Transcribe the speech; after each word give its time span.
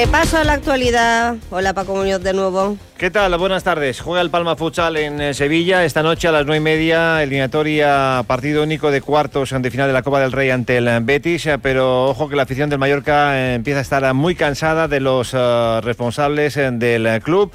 Repaso 0.00 0.38
a 0.38 0.44
la 0.44 0.52
actualidad. 0.52 1.34
Hola 1.50 1.74
Paco 1.74 1.96
Muñoz 1.96 2.22
de 2.22 2.32
nuevo. 2.32 2.76
¿Qué 2.96 3.10
tal? 3.10 3.36
Buenas 3.36 3.64
tardes. 3.64 4.00
Juega 4.00 4.20
el 4.20 4.30
Palma 4.30 4.54
Futsal 4.54 4.96
en 4.96 5.20
eh, 5.20 5.34
Sevilla. 5.34 5.84
Esta 5.84 6.04
noche 6.04 6.28
a 6.28 6.30
las 6.30 6.46
nueve 6.46 6.58
y 6.58 6.60
media, 6.60 7.20
eliminatoria 7.20 8.22
partido 8.28 8.62
único 8.62 8.92
de 8.92 9.00
cuartos 9.00 9.52
de 9.58 9.70
final 9.72 9.88
de 9.88 9.92
la 9.92 10.02
Copa 10.02 10.20
del 10.20 10.30
Rey 10.30 10.50
ante 10.50 10.76
el 10.76 10.88
Betis. 11.02 11.46
eh, 11.46 11.58
Pero 11.60 12.10
ojo 12.10 12.28
que 12.28 12.36
la 12.36 12.44
afición 12.44 12.70
del 12.70 12.78
Mallorca 12.78 13.36
eh, 13.36 13.54
empieza 13.54 13.80
a 13.80 13.82
estar 13.82 14.14
muy 14.14 14.36
cansada 14.36 14.86
de 14.86 15.00
los 15.00 15.34
eh, 15.34 15.80
responsables 15.82 16.56
eh, 16.56 16.70
del 16.70 17.04
eh, 17.04 17.20
club. 17.20 17.50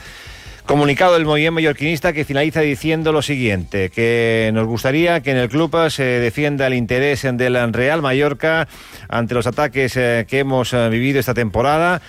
Comunicado 0.66 1.13
del 1.13 1.23
movimiento 1.23 1.54
mallorquinista 1.55 2.12
que 2.12 2.26
finaliza 2.26 2.60
diciendo 2.60 3.13
lo 3.13 3.21
siguiente, 3.21 3.90
que 3.90 4.52
nos 4.54 4.68
gustaría 4.68 5.21
que 5.21 5.32
en 5.32 5.38
el 5.38 5.48
club 5.48 5.73
eh, 5.77 5.90
se 5.90 6.04
defienda 6.04 6.68
el 6.68 6.73
interés 6.73 7.21
del 7.21 7.71
Real 7.71 8.02
Mallorca 8.02 8.68
ante 9.07 9.34
los 9.34 9.48
ataques 9.48 9.96
eh, 9.96 10.26
que 10.27 10.40
hemos 10.40 10.73
eh, 10.73 10.90
vivido 10.90 11.21
esta 11.21 11.34
temporada. 11.34 12.02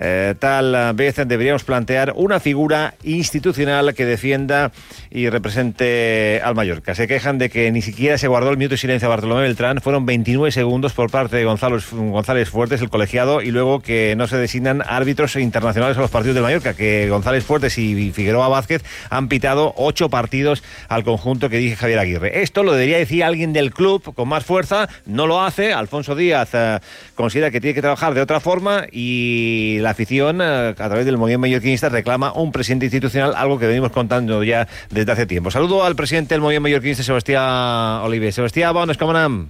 Eh, 0.00 0.34
tal 0.38 0.94
vez 0.94 1.16
deberíamos 1.16 1.64
plantear 1.64 2.12
una 2.16 2.40
figura 2.40 2.94
institucional 3.02 3.94
que 3.94 4.04
defienda 4.04 4.72
y 5.10 5.28
represente 5.28 6.40
al 6.44 6.54
Mallorca. 6.54 6.94
Se 6.94 7.08
quejan 7.08 7.38
de 7.38 7.50
que 7.50 7.70
ni 7.72 7.82
siquiera 7.82 8.18
se 8.18 8.28
guardó 8.28 8.50
el 8.50 8.56
minuto 8.56 8.74
de 8.74 8.78
silencio 8.78 9.06
a 9.06 9.10
Bartolomé 9.10 9.42
Beltrán. 9.42 9.80
Fueron 9.80 10.06
29 10.06 10.52
segundos 10.52 10.92
por 10.92 11.10
parte 11.10 11.36
de 11.36 11.44
Gonzalo, 11.44 11.78
González 11.92 12.48
Fuertes, 12.50 12.80
el 12.80 12.90
colegiado, 12.90 13.42
y 13.42 13.50
luego 13.50 13.80
que 13.80 14.14
no 14.16 14.26
se 14.26 14.36
designan 14.36 14.82
árbitros 14.86 15.36
internacionales 15.36 15.96
a 15.96 16.00
los 16.00 16.10
partidos 16.10 16.34
del 16.34 16.44
Mallorca, 16.44 16.74
que 16.74 17.08
González 17.08 17.44
Fuertes 17.44 17.78
y 17.78 18.12
Figueroa 18.12 18.48
Vázquez 18.48 18.82
han 19.10 19.28
pitado 19.28 19.74
ocho 19.76 20.08
partidos 20.08 20.62
al 20.88 21.04
conjunto 21.04 21.48
que 21.48 21.58
dije 21.58 21.76
Javier 21.76 21.98
Aguirre. 21.98 22.42
Esto 22.42 22.62
lo 22.62 22.72
debería 22.72 22.98
decir 22.98 23.24
alguien 23.24 23.52
del 23.52 23.72
club 23.72 24.14
con 24.14 24.28
más 24.28 24.44
fuerza, 24.44 24.88
no 25.06 25.26
lo 25.26 25.42
hace. 25.42 25.72
Alfonso 25.72 26.14
Díaz 26.14 26.50
eh, 26.52 26.78
considera 27.14 27.50
que 27.50 27.60
tiene 27.60 27.74
que 27.74 27.80
trabajar 27.80 28.14
de 28.14 28.20
otra 28.20 28.40
forma 28.40 28.86
y 28.90 29.78
la 29.80 29.87
afición, 29.90 30.40
eh, 30.40 30.68
a 30.70 30.74
través 30.74 31.04
del 31.06 31.16
movimiento 31.18 31.40
mallorquinista, 31.40 31.88
reclama 31.88 32.32
un 32.32 32.52
presidente 32.52 32.86
institucional, 32.86 33.34
algo 33.36 33.58
que 33.58 33.66
venimos 33.66 33.92
contando 33.92 34.42
ya 34.44 34.68
desde 34.90 35.12
hace 35.12 35.26
tiempo. 35.26 35.50
Saludo 35.50 35.84
al 35.84 35.96
presidente 35.96 36.34
del 36.34 36.40
movimiento 36.40 36.62
mallorquinista, 36.64 37.02
Sebastià 37.02 38.02
Oliver. 38.02 38.32
Sebastià, 38.32 38.72
bones, 38.72 38.98
com 38.98 39.10
anem? 39.10 39.48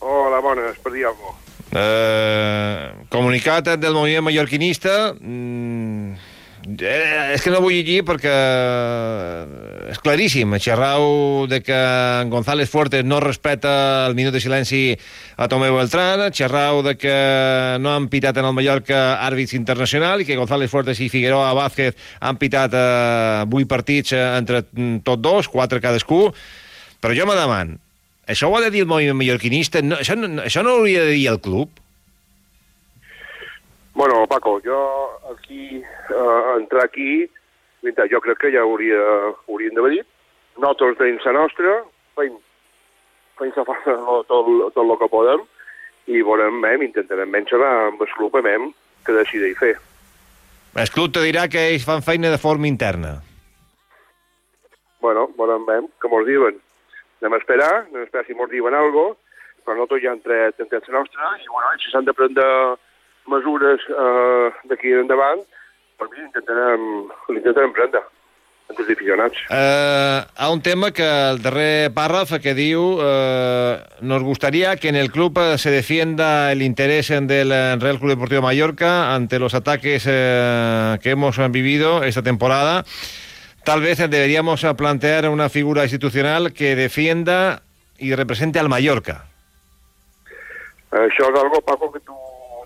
Hola, 0.00 0.40
bones, 0.40 0.78
per 0.82 0.92
dir 0.92 1.06
alguna 1.06 1.32
cosa. 1.32 1.44
Eh, 1.76 2.92
comunicat 3.10 3.72
del 3.82 3.96
moviment 3.96 4.22
mallorquinista 4.22 5.14
mm, 5.18 5.83
eh, 6.64 7.34
és 7.34 7.42
que 7.44 7.52
no 7.52 7.60
vull 7.60 7.74
llegir 7.76 8.02
perquè 8.08 8.32
és 9.92 10.00
claríssim 10.04 10.56
xerrau 10.62 11.44
de 11.50 11.60
que 11.64 11.78
González 12.32 12.70
Fuertes 12.70 13.04
no 13.04 13.20
respeta 13.20 14.06
el 14.08 14.16
minut 14.16 14.34
de 14.34 14.40
silenci 14.40 14.82
a 15.36 15.48
Tomeu 15.52 15.76
Beltrán 15.76 16.24
xerrau 16.32 16.82
de 16.86 16.96
que 16.96 17.14
no 17.84 17.94
han 17.94 18.08
pitat 18.08 18.40
en 18.40 18.48
el 18.48 18.56
Mallorca 18.56 19.20
àrbits 19.26 19.54
internacional 19.58 20.24
i 20.24 20.28
que 20.28 20.40
González 20.40 20.72
Fuertes 20.72 21.00
i 21.04 21.10
Figueroa 21.12 21.52
Vázquez 21.56 21.94
han 22.20 22.40
pitat 22.40 22.74
eh, 22.74 23.44
8 23.44 23.70
partits 23.70 24.16
eh, 24.16 24.26
entre 24.38 24.64
tots 25.04 25.22
dos, 25.22 25.52
4 25.52 25.84
cadascú 25.84 26.26
però 27.04 27.16
jo 27.16 27.28
me 27.28 27.36
deman 27.36 27.76
això 28.26 28.48
ho 28.48 28.56
ha 28.56 28.64
de 28.64 28.72
dir 28.72 28.86
el 28.86 28.88
moviment 28.88 29.18
mallorquinista? 29.20 29.82
No, 29.84 29.98
això, 30.00 30.16
no, 30.16 30.40
això 30.42 30.64
no 30.64 30.78
hauria 30.78 31.04
de 31.04 31.12
dir 31.12 31.26
el 31.28 31.42
club? 31.44 31.83
Bueno, 33.94 34.26
Paco, 34.26 34.60
jo 34.60 35.10
aquí, 35.32 35.76
eh, 35.76 36.56
entrar 36.58 36.84
aquí, 36.84 37.30
veritat, 37.82 38.10
jo 38.10 38.20
crec 38.20 38.40
que 38.42 38.50
ja 38.50 38.64
hauria, 38.66 38.98
hauríem 39.46 39.74
d'haver 39.74 39.92
dit. 39.92 40.06
Nosaltres 40.58 40.98
tenim 40.98 41.20
la 41.24 41.32
nostra, 41.32 41.74
fem, 42.18 42.34
fem 43.38 43.52
la 43.54 43.66
força 43.68 43.94
tot, 44.28 44.50
tot 44.74 44.82
el 44.82 44.96
que 44.98 45.10
podem 45.10 45.44
i 46.10 46.22
veurem, 46.22 46.58
mem, 46.60 46.82
intentarem 46.84 47.30
vèncer 47.32 47.60
amb 47.64 48.02
el 48.02 48.10
club, 48.16 48.34
mem, 48.44 48.72
que 49.06 49.14
decideix 49.16 49.56
fer. 49.58 49.74
El 50.74 50.90
club 50.90 51.12
te 51.14 51.22
dirà 51.22 51.46
que 51.48 51.62
ells 51.70 51.86
fan 51.86 52.02
feina 52.02 52.32
de 52.32 52.40
forma 52.42 52.66
interna. 52.66 53.20
Bueno, 55.00 55.28
veurem, 55.38 55.62
mem, 55.68 55.86
que 56.02 56.10
mos 56.10 56.26
diuen. 56.26 56.58
Anem 57.22 57.36
a 57.36 57.40
esperar, 57.40 57.74
anem 57.86 58.02
a 58.02 58.08
esperar 58.08 58.26
si 58.26 58.34
mos 58.34 58.50
diuen 58.50 58.74
alguna 58.74 59.14
cosa, 59.14 59.20
però 59.64 59.78
nosaltres 59.78 60.02
ja 60.02 60.12
hem 60.12 60.20
tret, 60.24 60.58
hem 60.58 60.68
tret 60.68 60.90
la 60.90 60.98
nostra 60.98 61.30
i, 61.38 61.46
bueno, 61.48 61.70
si 61.80 61.92
s'han 61.92 62.08
de 62.08 62.12
prendre 62.12 62.48
mesures 63.30 63.84
eh, 63.88 64.50
d'aquí 64.70 64.92
endavant, 64.96 65.44
per 65.98 66.08
mi 66.10 66.20
intentarem, 66.24 66.84
l'intentarem 67.30 67.72
prendre 67.76 68.02
entre 68.68 68.84
els 68.84 68.92
aficionats. 68.94 69.40
Eh, 69.50 70.20
a 70.36 70.50
un 70.50 70.62
tema 70.62 70.90
que 70.92 71.04
el 71.04 71.42
darrer 71.42 71.92
párrafo 71.92 72.40
que 72.40 72.54
diu 72.54 72.98
eh, 73.00 73.76
nos 74.00 74.22
gustaría 74.22 74.76
que 74.76 74.88
en 74.88 74.96
el 74.96 75.12
club 75.12 75.38
eh, 75.38 75.58
se 75.58 75.70
defienda 75.70 76.50
el 76.52 76.62
interés 76.62 77.08
del 77.08 77.52
eh, 77.52 77.76
Real 77.76 77.98
Club 77.98 78.10
Deportivo 78.10 78.42
Mallorca 78.42 79.14
ante 79.14 79.38
los 79.38 79.54
ataques 79.54 80.06
eh, 80.08 80.98
que 81.02 81.10
hemos 81.10 81.36
vivido 81.50 82.02
esta 82.04 82.22
temporada. 82.22 82.84
Tal 83.64 83.80
vez 83.80 83.98
deberíamos 83.98 84.64
plantear 84.76 85.28
una 85.28 85.48
figura 85.48 85.84
institucional 85.84 86.52
que 86.52 86.76
defienda 86.76 87.62
y 87.98 88.14
represente 88.14 88.58
al 88.58 88.68
Mallorca. 88.68 89.24
Això 90.94 91.26
és 91.26 91.40
algo, 91.40 91.58
Paco, 91.66 91.90
que 91.90 91.98
tu, 92.06 92.14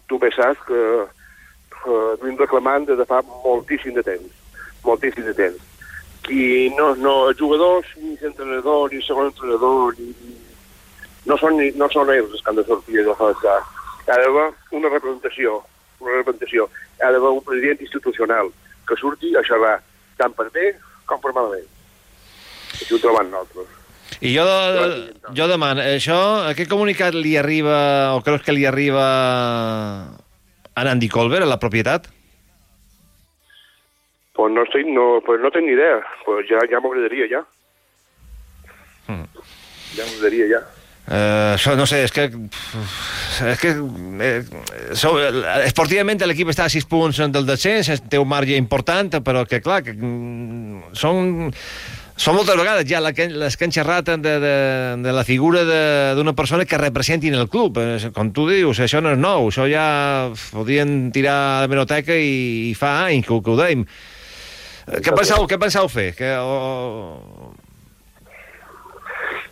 tu 0.08 0.18
bé 0.18 0.30
saps 0.34 0.60
que 0.66 0.82
eh, 1.04 2.12
duim 2.20 2.36
reclamant 2.40 2.86
des 2.88 2.98
de 2.98 3.06
fa 3.08 3.22
moltíssim 3.44 3.94
de 3.94 4.02
temps. 4.02 4.34
Moltíssim 4.84 5.24
de 5.28 5.34
temps. 5.36 5.64
I 6.28 6.72
no, 6.76 6.94
no, 6.96 7.14
jugadors, 7.38 7.88
ni 8.02 8.16
l'entrenador, 8.20 8.92
ni 8.92 9.00
segon 9.04 9.30
entrenador, 9.30 9.94
ni, 9.98 10.12
no 11.28 11.38
són, 11.40 11.56
ni, 11.60 11.70
no 11.80 11.88
són 11.92 12.12
ells 12.12 12.34
els 12.34 12.42
que 12.42 12.52
han 12.52 12.60
de 12.60 12.66
sortir 12.68 13.00
de 13.00 13.14
la 13.14 13.32
Hi 14.08 14.12
ha 14.12 14.20
d'haver 14.22 14.46
una 14.72 14.88
representació, 14.88 15.58
una 16.00 16.14
representació. 16.20 16.68
Hi 16.98 17.04
ha 17.04 17.12
d'haver 17.12 17.34
un 17.36 17.44
president 17.44 17.82
institucional 17.84 18.52
que 18.88 18.96
surti 18.96 19.34
a 19.36 19.44
xerrar 19.44 19.76
tant 20.20 20.32
per 20.36 20.48
bé 20.54 20.72
com 21.06 21.20
per 21.20 21.34
malament. 21.36 21.68
Així 22.78 22.94
ho 22.94 23.02
trobem 23.02 23.28
nosaltres. 23.32 23.77
I 24.20 24.32
jo, 24.34 24.44
jo 25.36 25.46
demano, 25.46 25.82
això, 25.82 26.18
aquest 26.50 26.70
comunicat 26.70 27.14
li 27.14 27.36
arriba, 27.38 28.14
o 28.16 28.22
creus 28.26 28.42
que 28.42 28.54
li 28.56 28.66
arriba 28.66 29.04
a 30.74 30.86
Andy 30.90 31.08
Colbert, 31.08 31.46
a 31.46 31.50
la 31.50 31.60
propietat? 31.62 32.08
Pues 34.38 34.52
no, 34.52 34.62
estoy, 34.62 34.84
no, 34.84 35.20
pues 35.26 35.40
no 35.40 35.50
tengo 35.50 35.66
ni 35.66 35.72
idea. 35.72 35.98
Pues 36.24 36.46
ya, 36.48 36.58
ya 36.70 36.78
me 36.80 36.88
agradaría 36.88 37.26
ya. 37.28 37.44
Hmm. 39.06 39.26
Ya 39.96 40.04
me 40.04 40.10
agradaría 40.10 40.46
ya. 40.46 40.60
Eh, 41.10 41.54
això, 41.54 41.72
no 41.74 41.86
sé, 41.88 42.02
és 42.04 42.12
que... 42.12 42.28
És 43.48 43.60
que... 43.62 43.70
Eh, 44.20 44.42
so, 44.92 45.14
esportivament 45.64 46.20
l'equip 46.28 46.52
està 46.52 46.66
a 46.68 46.72
6 46.72 46.86
punts 46.90 47.22
del 47.32 47.48
descens, 47.48 48.02
té 48.12 48.20
un 48.20 48.28
marge 48.28 48.58
important, 48.60 49.16
però 49.24 49.46
que, 49.48 49.62
clar, 49.64 49.80
que, 49.86 49.96
mm, 49.96 50.92
són... 50.92 51.48
Són 52.18 52.34
moltes 52.34 52.56
vegades 52.58 52.86
ja 52.90 52.98
la 53.00 53.12
les 53.14 53.54
que 53.56 53.64
han 53.68 53.72
xerrat 53.72 54.08
de, 54.18 54.32
de, 54.42 54.54
de 55.04 55.12
la 55.14 55.22
figura 55.24 55.60
d'una 56.18 56.32
persona 56.34 56.64
que 56.66 56.78
representin 56.80 57.34
el 57.38 57.46
club. 57.48 57.78
Eh, 57.78 58.10
Com 58.14 58.32
tu 58.34 58.48
dius, 58.50 58.80
això 58.82 58.98
no 59.00 59.12
és 59.14 59.20
nou, 59.22 59.46
això 59.52 59.68
ja 59.70 59.84
podien 60.50 61.12
tirar 61.14 61.36
a 61.38 61.60
la 61.62 61.68
meroteca 61.70 62.16
i, 62.18 62.70
i 62.70 62.74
fa 62.74 63.04
anys 63.06 63.26
que, 63.28 63.32
ho- 63.36 63.42
que 63.42 63.52
ho 63.54 63.56
dèiem. 63.60 63.84
Eh, 64.88 64.98
Què 65.04 65.14
penseu, 65.14 65.46
què 65.46 65.58
penseu 65.62 65.86
fer? 65.92 66.08
Que, 66.18 66.32
o... 66.42 67.54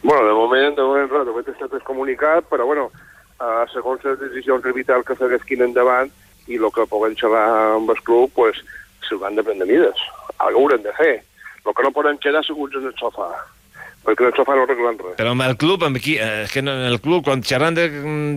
Bueno, 0.03 0.27
de 0.27 0.35
moment, 0.35 0.75
de 0.77 0.83
moment, 0.87 1.09
de 1.11 1.31
moment 1.31 1.49
està 1.55 1.71
tot 1.71 1.83
comunicat, 1.87 2.45
però 2.51 2.67
bueno, 2.67 2.89
eh, 3.39 3.63
segons 3.73 4.03
les 4.07 4.19
decisions 4.21 4.67
arbitral 4.67 5.07
que 5.07 5.15
s'haguessin 5.19 5.63
endavant 5.71 6.11
i 6.51 6.59
el 6.59 6.69
que 6.75 6.85
puguem 6.91 7.15
xerrar 7.19 7.47
amb 7.79 7.91
el 7.95 8.03
club, 8.07 8.31
pues, 8.35 8.59
s'hauran 9.07 9.39
de 9.39 9.47
prendre 9.47 9.67
mides. 9.71 10.03
Algo 10.43 10.67
haurem 10.67 10.83
de 10.83 10.93
fer. 10.99 11.15
El 11.67 11.75
que 11.75 11.83
no 11.83 11.91
poden 11.93 12.19
quedar 12.23 12.45
seguts 12.47 12.77
en 12.79 12.87
el 12.87 12.95
sofà, 12.99 13.27
perquè 14.07 14.29
el 14.29 14.35
sofà 14.37 14.55
no 14.55 14.63
arreglen 14.67 14.99
res. 15.03 15.17
Però 15.19 15.33
amb 15.35 15.43
el 15.43 15.57
club, 15.59 15.83
amb 15.83 15.99
qui, 15.99 16.15
eh, 16.17 16.45
és 16.45 16.53
que 16.55 16.63
en 16.63 16.69
el 16.71 17.01
club, 17.03 17.25
quan 17.27 17.43
xerran 17.43 17.75
de, 17.75 17.89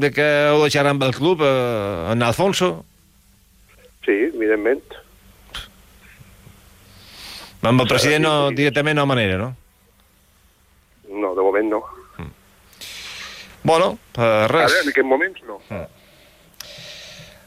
de 0.02 0.10
que 0.16 0.26
heu 0.50 0.64
de 0.64 0.72
xerrar 0.74 0.96
amb 0.96 1.06
el 1.06 1.14
club, 1.14 1.44
eh, 1.46 2.12
en 2.14 2.24
Alfonso, 2.26 2.86
Sí, 4.06 4.16
evidentment. 4.34 4.81
amb 7.62 7.81
el 7.84 7.88
president 7.88 8.24
no, 8.24 8.50
directament 8.56 8.96
no 8.98 9.06
manera, 9.06 9.38
no? 9.38 9.50
No, 11.10 11.36
de 11.36 11.42
moment 11.42 11.70
no. 11.70 11.84
Bueno, 13.62 14.00
eh, 14.18 14.48
res. 14.48 14.72
Ara, 14.72 14.82
en 14.82 14.90
aquest 14.90 15.06
moments 15.06 15.44
no. 15.46 15.60
Mm. 15.70 15.86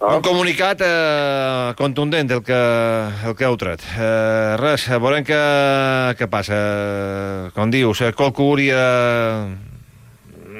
Ah. 0.02 0.16
Un 0.16 0.22
comunicat 0.26 0.80
eh, 0.82 1.74
contundent 1.78 2.32
el 2.34 2.40
que, 2.42 2.58
el 3.28 3.36
que 3.38 3.46
heu 3.46 3.54
tret. 3.54 3.84
Eh, 3.94 4.56
res, 4.58 4.88
veurem 4.98 5.22
què, 5.22 5.42
què 6.18 6.26
passa. 6.26 6.56
Com 7.54 7.70
dius, 7.70 8.00
eh, 8.02 8.10
qualcú 8.18 8.48
hauria 8.50 8.80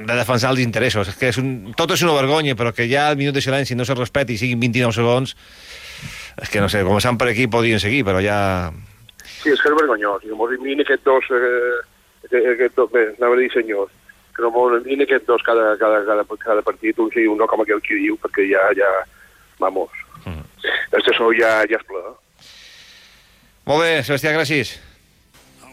de 0.07 0.15
defensar 0.15 0.53
els 0.55 0.63
interessos. 0.63 1.11
És 1.11 1.19
que 1.19 1.33
és 1.33 1.41
un, 1.43 1.73
tot 1.75 1.91
és 1.91 2.05
una 2.07 2.15
vergonya, 2.15 2.55
però 2.59 2.71
que 2.77 2.87
ja 2.87 3.09
el 3.11 3.19
minut 3.19 3.35
de 3.35 3.43
silenci 3.43 3.75
no 3.75 3.87
se 3.89 3.97
respeti 3.99 4.37
i 4.37 4.39
siguin 4.39 4.63
29 4.63 4.95
segons, 4.95 5.35
és 6.39 6.53
que 6.53 6.63
no 6.63 6.69
sé, 6.71 6.85
començant 6.87 7.19
per 7.19 7.33
aquí 7.33 7.49
podien 7.51 7.83
seguir, 7.83 8.05
però 8.07 8.23
ja... 8.23 8.37
Sí, 9.43 9.51
és 9.51 9.59
que 9.59 9.73
és 9.73 9.75
vergonyós. 9.75 10.23
I 10.23 10.39
mos 10.39 10.55
mini 10.63 10.87
aquests 10.87 11.09
dos, 11.09 11.27
eh, 11.35 12.39
aquest 12.55 12.79
dos, 12.79 12.93
bé, 12.95 13.09
anava 13.17 13.35
a 13.35 13.41
dir 13.43 13.51
senyors, 13.51 13.91
que 14.37 14.47
no 14.47 14.53
mos 14.55 14.79
aquests 14.79 15.27
dos 15.27 15.43
cada, 15.43 15.75
cada, 15.83 16.05
cada, 16.07 16.39
cada 16.47 16.63
partit, 16.63 17.03
un 17.03 17.11
sí, 17.11 17.27
un 17.27 17.43
no, 17.43 17.51
com 17.51 17.67
aquell 17.67 17.83
qui 17.83 17.99
diu, 18.07 18.15
perquè 18.23 18.47
ja, 18.53 18.63
ja, 18.79 18.93
vamos, 19.59 19.91
mm. 20.25 20.45
este 20.99 21.17
sou 21.17 21.33
ja, 21.37 21.61
ja 21.69 21.79
és 21.81 21.85
ple. 21.89 22.03
Molt 23.67 23.85
bé, 23.85 23.93
Sebastià, 24.03 24.33
gràcies. 24.35 24.79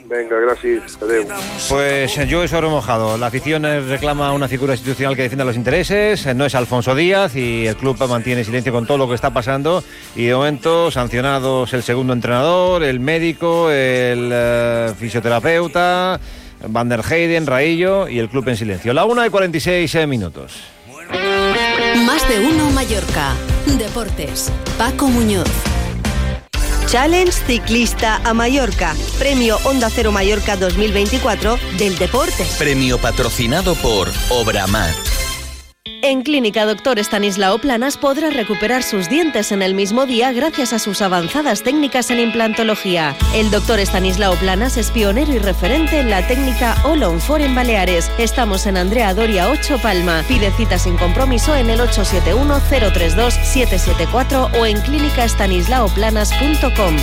Venga, 0.09 0.39
gracias. 0.39 0.97
Adeu. 1.01 1.27
Pues 1.69 2.15
yo 2.27 2.43
eso 2.43 2.59
remojado. 2.59 3.17
La 3.17 3.27
afición 3.27 3.63
reclama 3.87 4.33
una 4.33 4.47
figura 4.47 4.73
institucional 4.73 5.15
que 5.15 5.21
defienda 5.21 5.45
los 5.45 5.55
intereses. 5.55 6.25
No 6.35 6.45
es 6.45 6.55
Alfonso 6.55 6.95
Díaz 6.95 7.35
y 7.35 7.67
el 7.67 7.75
club 7.75 7.95
mantiene 8.07 8.43
silencio 8.43 8.71
con 8.71 8.87
todo 8.87 8.97
lo 8.97 9.07
que 9.07 9.13
está 9.13 9.31
pasando. 9.31 9.83
Y 10.15 10.25
de 10.25 10.33
momento 10.33 10.89
sancionados 10.89 11.73
el 11.73 11.83
segundo 11.83 12.13
entrenador, 12.13 12.83
el 12.83 12.99
médico, 12.99 13.69
el 13.69 14.31
uh, 14.31 14.95
fisioterapeuta, 14.95 16.19
Van 16.67 16.89
der 16.89 17.01
Heyden, 17.01 17.45
Raillo 17.45 18.07
y 18.07 18.17
el 18.17 18.29
club 18.29 18.47
en 18.49 18.57
silencio. 18.57 18.93
La 18.93 19.05
1 19.05 19.25
y 19.27 19.29
46 19.29 20.07
minutos. 20.07 20.63
Más 22.05 22.27
de 22.27 22.39
uno 22.39 22.69
Mallorca. 22.71 23.35
Deportes. 23.65 24.51
Paco 24.77 25.07
Muñoz. 25.07 25.47
Challenge 26.87 27.31
Ciclista 27.31 28.17
a 28.23 28.33
Mallorca. 28.33 28.95
Premio 29.17 29.57
Onda 29.63 29.89
Cero 29.89 30.11
Mallorca 30.11 30.55
2024 30.55 31.57
del 31.77 31.97
Deportes. 31.97 32.55
Premio 32.57 32.97
patrocinado 32.97 33.75
por 33.75 34.09
Obramat. 34.29 35.08
En 36.01 36.21
Clínica 36.21 36.65
Doctor 36.65 36.97
Estanislao 36.97 37.57
Planas 37.57 37.97
podrá 37.97 38.29
recuperar 38.29 38.83
sus 38.83 39.09
dientes 39.09 39.51
en 39.51 39.61
el 39.61 39.73
mismo 39.73 40.05
día 40.05 40.31
gracias 40.31 40.71
a 40.71 40.79
sus 40.79 41.01
avanzadas 41.01 41.61
técnicas 41.61 42.09
en 42.09 42.21
implantología. 42.21 43.17
El 43.33 43.51
doctor 43.51 43.79
Estanislao 43.79 44.35
Planas 44.35 44.77
es 44.77 44.91
pionero 44.91 45.33
y 45.33 45.39
referente 45.39 45.99
en 45.99 46.09
la 46.09 46.25
técnica 46.25 46.77
All 46.85 47.03
on 47.03 47.19
Four 47.19 47.41
en 47.41 47.53
Baleares. 47.53 48.09
Estamos 48.17 48.65
en 48.65 48.77
Andrea 48.77 49.13
Doria 49.13 49.49
8 49.49 49.79
Palma. 49.81 50.23
Pide 50.25 50.51
cita 50.51 50.77
sin 50.77 50.95
compromiso 50.95 51.53
en 51.55 51.69
el 51.69 51.81
871-032-774 51.81 54.57
o 54.57 54.65
en 54.65 54.79
clínicaestanislaoplanas.com. 54.79 56.95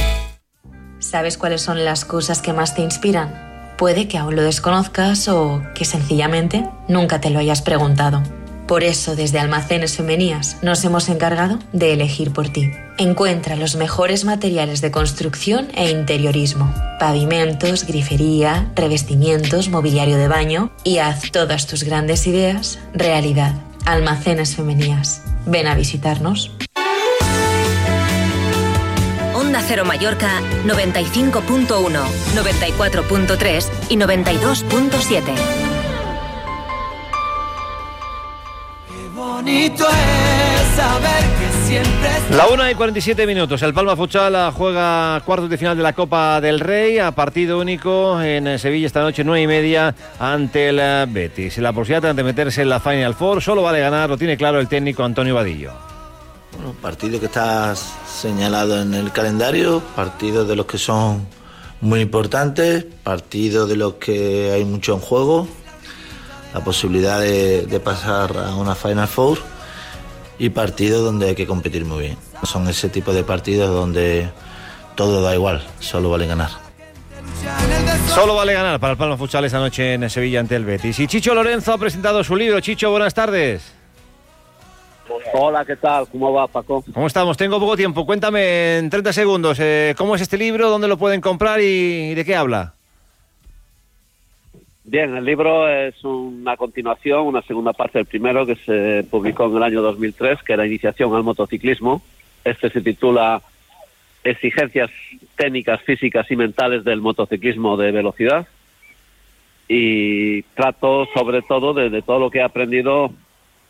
¿Sabes 1.00 1.36
cuáles 1.36 1.60
son 1.60 1.84
las 1.84 2.06
cosas 2.06 2.40
que 2.40 2.54
más 2.54 2.74
te 2.74 2.80
inspiran? 2.80 3.74
Puede 3.76 4.08
que 4.08 4.16
aún 4.16 4.36
lo 4.36 4.42
desconozcas 4.42 5.28
o 5.28 5.62
que 5.74 5.84
sencillamente 5.84 6.66
nunca 6.88 7.20
te 7.20 7.28
lo 7.28 7.38
hayas 7.38 7.60
preguntado. 7.60 8.22
Por 8.66 8.82
eso, 8.82 9.14
desde 9.14 9.38
Almacenes 9.38 9.96
Femenías 9.96 10.58
nos 10.60 10.84
hemos 10.84 11.08
encargado 11.08 11.60
de 11.72 11.92
elegir 11.92 12.32
por 12.32 12.48
ti. 12.48 12.72
Encuentra 12.98 13.54
los 13.54 13.76
mejores 13.76 14.24
materiales 14.24 14.80
de 14.80 14.90
construcción 14.90 15.68
e 15.74 15.90
interiorismo, 15.90 16.74
pavimentos, 16.98 17.86
grifería, 17.86 18.72
revestimientos, 18.74 19.68
mobiliario 19.68 20.16
de 20.16 20.26
baño 20.26 20.72
y 20.82 20.98
haz 20.98 21.30
todas 21.30 21.68
tus 21.68 21.84
grandes 21.84 22.26
ideas 22.26 22.80
realidad. 22.92 23.54
Almacenes 23.84 24.56
Femenías. 24.56 25.22
Ven 25.46 25.68
a 25.68 25.76
visitarnos. 25.76 26.50
Onda 29.34 29.62
Cero 29.64 29.84
Mallorca 29.84 30.40
95.1, 30.64 31.68
94.3 32.34 33.68
y 33.90 33.96
92.7. 33.96 35.65
La 42.32 42.48
1 42.48 42.70
y 42.70 42.74
47 42.74 43.26
minutos. 43.28 43.62
El 43.62 43.72
Palma 43.72 43.94
Futsal 43.94 44.52
juega 44.52 45.22
cuartos 45.24 45.48
de 45.48 45.56
final 45.56 45.76
de 45.76 45.84
la 45.84 45.92
Copa 45.92 46.40
del 46.40 46.58
Rey 46.58 46.98
a 46.98 47.12
partido 47.12 47.60
único 47.60 48.20
en 48.20 48.58
Sevilla 48.58 48.88
esta 48.88 49.02
noche, 49.02 49.22
9 49.22 49.42
y 49.42 49.46
media, 49.46 49.94
ante 50.18 50.70
el 50.70 51.06
Betis. 51.10 51.58
La 51.58 51.72
posibilidad 51.72 52.12
de 52.14 52.24
meterse 52.24 52.62
en 52.62 52.70
la 52.70 52.80
Final 52.80 53.14
Four 53.14 53.40
solo 53.40 53.62
vale 53.62 53.78
ganar, 53.78 54.10
lo 54.10 54.18
tiene 54.18 54.36
claro 54.36 54.58
el 54.58 54.66
técnico 54.66 55.04
Antonio 55.04 55.36
Vadillo. 55.36 55.72
Bueno, 56.56 56.74
partido 56.82 57.20
que 57.20 57.26
está 57.26 57.74
señalado 57.76 58.82
en 58.82 58.94
el 58.94 59.12
calendario, 59.12 59.80
partidos 59.94 60.48
de 60.48 60.56
los 60.56 60.66
que 60.66 60.78
son 60.78 61.24
muy 61.80 62.00
importantes, 62.00 62.84
partidos 63.04 63.68
de 63.68 63.76
los 63.76 63.94
que 63.94 64.50
hay 64.52 64.64
mucho 64.64 64.94
en 64.94 65.00
juego, 65.00 65.46
la 66.54 66.60
posibilidad 66.60 67.20
de, 67.20 67.66
de 67.66 67.80
pasar 67.80 68.36
a 68.36 68.54
una 68.54 68.74
Final 68.74 69.08
Four 69.08 69.38
y 70.38 70.50
partidos 70.50 71.04
donde 71.04 71.28
hay 71.28 71.34
que 71.34 71.46
competir 71.46 71.84
muy 71.84 72.00
bien. 72.00 72.18
Son 72.42 72.68
ese 72.68 72.88
tipo 72.88 73.12
de 73.12 73.24
partidos 73.24 73.70
donde 73.74 74.28
todo 74.94 75.22
da 75.22 75.34
igual, 75.34 75.62
solo 75.80 76.10
vale 76.10 76.26
ganar. 76.26 76.50
Solo 78.14 78.34
vale 78.34 78.54
ganar 78.54 78.80
para 78.80 78.92
el 78.92 78.98
Palma 78.98 79.16
Futsal 79.16 79.44
esta 79.44 79.58
noche 79.58 79.94
en 79.94 80.08
Sevilla 80.08 80.40
ante 80.40 80.56
el 80.56 80.64
Betis. 80.64 80.98
Y 81.00 81.06
Chicho 81.06 81.34
Lorenzo 81.34 81.72
ha 81.72 81.78
presentado 81.78 82.24
su 82.24 82.34
libro. 82.34 82.60
Chicho, 82.60 82.90
buenas 82.90 83.14
tardes. 83.14 83.74
Hola, 85.34 85.64
¿qué 85.64 85.76
tal? 85.76 86.08
¿Cómo 86.08 86.32
va, 86.32 86.46
Paco? 86.46 86.84
¿Cómo 86.92 87.06
estamos? 87.06 87.36
Tengo 87.36 87.60
poco 87.60 87.76
tiempo. 87.76 88.06
Cuéntame 88.06 88.78
en 88.78 88.90
30 88.90 89.12
segundos, 89.12 89.58
eh, 89.60 89.94
¿cómo 89.96 90.14
es 90.14 90.22
este 90.22 90.38
libro? 90.38 90.70
¿Dónde 90.70 90.88
lo 90.88 90.96
pueden 90.96 91.20
comprar 91.20 91.60
y 91.60 92.14
de 92.14 92.24
qué 92.24 92.34
habla? 92.34 92.75
Bien, 94.88 95.16
el 95.16 95.24
libro 95.24 95.68
es 95.68 96.04
una 96.04 96.56
continuación, 96.56 97.26
una 97.26 97.42
segunda 97.42 97.72
parte 97.72 97.98
del 97.98 98.06
primero 98.06 98.46
que 98.46 98.54
se 98.54 99.04
publicó 99.10 99.46
en 99.46 99.56
el 99.56 99.62
año 99.64 99.82
2003, 99.82 100.44
que 100.44 100.52
era 100.52 100.64
Iniciación 100.64 101.12
al 101.12 101.24
motociclismo. 101.24 102.02
Este 102.44 102.70
se 102.70 102.80
titula 102.80 103.42
Exigencias 104.22 104.92
técnicas, 105.34 105.82
físicas 105.82 106.30
y 106.30 106.36
mentales 106.36 106.84
del 106.84 107.00
motociclismo 107.00 107.76
de 107.76 107.90
velocidad. 107.90 108.46
Y 109.66 110.42
trato 110.54 111.08
sobre 111.12 111.42
todo 111.42 111.74
de, 111.74 112.00
todo 112.02 112.20
lo 112.20 112.30
que 112.30 112.38
he 112.38 112.42
aprendido 112.42 113.10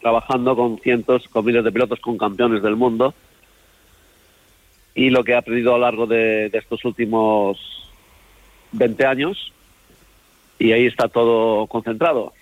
trabajando 0.02 0.54
con 0.54 0.78
cientos, 0.80 1.28
con 1.28 1.46
miles 1.46 1.64
de 1.64 1.72
pilotos, 1.72 1.98
con 2.00 2.18
campeones 2.18 2.62
del 2.62 2.76
mundo. 2.76 3.14
Y 4.94 5.08
lo 5.08 5.24
que 5.24 5.32
he 5.32 5.36
aprendido 5.36 5.74
a 5.74 5.78
lo 5.78 5.84
largo 5.84 6.06
de 6.06 6.50
estos 6.52 6.84
últimos 6.84 7.58
20 8.72 9.06
años 9.06 9.54
y 10.58 10.72
ahí 10.72 10.86
está 10.86 11.08
todo 11.08 11.66
concentrado 11.66 12.32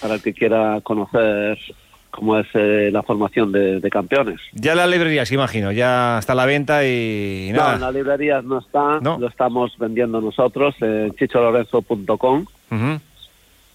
para 0.00 0.14
el 0.14 0.22
que 0.22 0.32
quiera 0.32 0.80
conocer 0.82 1.58
cómo 2.10 2.38
es 2.38 2.46
eh, 2.54 2.88
la 2.92 3.02
formación 3.02 3.52
de, 3.52 3.78
de, 3.78 3.90
campeones. 3.90 4.40
Ya 4.52 4.74
las 4.74 4.88
librerías, 4.88 5.30
imagino, 5.32 5.70
ya 5.70 6.18
está 6.18 6.32
a 6.32 6.36
la 6.36 6.46
venta 6.46 6.84
y, 6.84 7.48
y 7.50 7.52
nada. 7.52 7.70
No, 7.70 7.74
en 7.74 7.80
las 7.82 7.94
librerías 7.94 8.44
no 8.44 8.58
está, 8.58 9.00
¿No? 9.00 9.18
lo 9.18 9.28
estamos 9.28 9.76
vendiendo 9.78 10.20
nosotros 10.20 10.74
en 10.80 11.12
chicholorenzo.com. 11.14 12.46
Uh 12.70 12.74
-huh. 12.74 13.00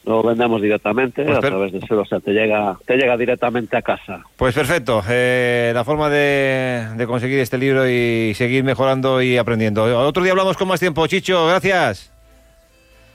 Lo 0.03 0.23
vendemos 0.23 0.59
directamente 0.59 1.23
Pues 1.23 1.37
a 1.37 1.41
través 1.41 1.71
de 1.73 1.79
Sero, 1.81 2.01
o 2.01 2.05
sea, 2.05 2.19
te 2.19 2.31
llega, 2.31 2.75
te 2.87 2.97
llega 2.97 3.15
directamente 3.15 3.77
a 3.77 3.83
casa. 3.83 4.23
Pues 4.35 4.55
perfecto, 4.55 5.03
eh, 5.07 5.71
la 5.75 5.83
forma 5.83 6.09
de, 6.09 6.87
de 6.97 7.05
conseguir 7.05 7.37
este 7.37 7.59
libro 7.59 7.87
y 7.87 8.33
seguir 8.33 8.63
mejorando 8.63 9.21
y 9.21 9.37
aprendiendo. 9.37 9.83
Otro 9.99 10.23
día 10.23 10.31
hablamos 10.31 10.57
con 10.57 10.67
más 10.67 10.79
tiempo. 10.79 11.05
Chicho, 11.05 11.45
gracias. 11.45 12.11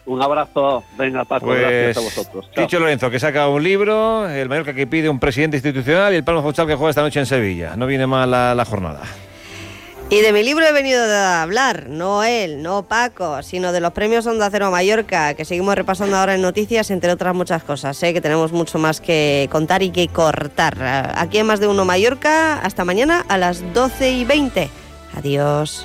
Un 0.07 0.23
abrazo, 0.23 0.85
venga 0.97 1.25
Paco, 1.25 1.47
Pues 1.47 1.61
gracias 1.61 1.97
a 1.97 2.01
vosotros. 2.01 2.49
Chao. 2.53 2.65
Chicho 2.65 2.79
Lorenzo, 2.79 3.11
que 3.11 3.19
saca 3.19 3.49
un 3.49 3.63
libro, 3.63 4.29
el 4.29 4.49
Mallorca 4.49 4.73
que 4.73 4.87
pide 4.87 5.09
un 5.09 5.19
presidente 5.19 5.57
institucional 5.57 6.13
y 6.13 6.17
el 6.17 6.25
Palma 6.25 6.43
Futsal 6.43 6.67
que 6.67 6.77
juega 6.77 6.91
esta 6.91 7.03
noche 7.03 7.19
en 7.19 7.27
Sevilla. 7.27 7.75
No 7.77 7.87
viene 7.87 8.07
mal 8.07 8.31
la, 8.31 8.55
la 8.55 8.65
jornada. 8.65 9.03
Y 10.09 10.21
de 10.21 10.33
mi 10.33 10.45
libro 10.45 10.65
he 10.65 10.73
venido 10.73 11.03
a 11.03 11.43
hablar, 11.43 11.89
no 11.89 12.23
él, 12.23 12.63
no 12.63 12.85
Paco, 12.85 13.43
sino 13.43 13.73
de 13.73 13.81
los 13.81 13.93
premios 13.93 14.25
Onda 14.29 14.49
Cero 14.53 14.71
Mallorca, 14.71 15.35
que 15.35 15.45
seguimos 15.45 15.75
repasando 15.75 16.17
ahora 16.17 16.37
en 16.37 16.43
noticias, 16.43 16.93
entre 16.93 17.11
otras 17.11 17.35
muchas 17.35 17.65
cosas. 17.65 17.97
Sé 17.97 18.15
que 18.15 18.21
tenemos 18.21 18.53
mucho 18.53 18.79
más 18.79 19.01
que 19.01 19.49
contar 19.51 19.83
y 19.83 19.91
que 19.91 20.07
cortar. 20.07 20.77
Aquí 21.17 21.39
en 21.39 21.47
Más 21.47 21.59
de 21.59 21.67
Uno 21.67 21.85
Mallorca, 21.85 22.61
hasta 22.61 22.85
mañana 22.85 23.25
a 23.29 23.37
las 23.37 23.75
12 23.75 24.13
y 24.13 24.25
20. 24.25 24.71
Adiós. 25.17 25.85